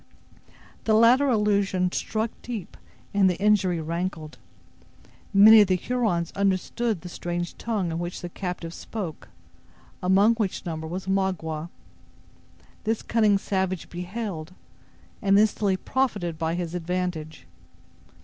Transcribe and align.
The 0.85 0.95
latter 0.95 1.27
allusion 1.29 1.91
struck 1.91 2.31
deep, 2.41 2.75
and 3.13 3.29
the 3.29 3.37
injury 3.39 3.79
rankled. 3.79 4.39
Many 5.31 5.61
of 5.61 5.67
the 5.67 5.75
Hurons 5.75 6.31
understood 6.31 7.01
the 7.01 7.07
strange 7.07 7.55
tongue 7.59 7.91
in 7.91 7.99
which 7.99 8.21
the 8.21 8.29
captive 8.29 8.73
spoke, 8.73 9.29
among 10.01 10.33
which 10.37 10.65
number 10.65 10.87
was 10.87 11.05
Magua. 11.05 11.69
This 12.83 13.03
cunning 13.03 13.37
savage 13.37 13.91
beheld, 13.91 14.55
and 15.21 15.37
instantly 15.37 15.77
profited 15.77 16.35
by 16.39 16.55
his 16.55 16.73
advantage. 16.73 17.45